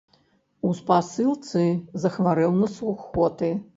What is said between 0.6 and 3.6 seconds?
У спасылцы захварэў на сухоты.